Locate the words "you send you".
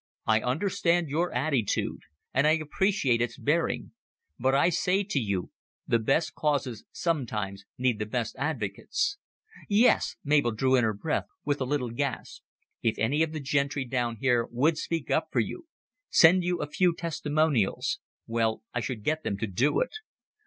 15.39-16.61